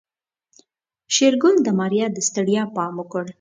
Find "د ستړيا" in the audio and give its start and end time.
2.13-2.63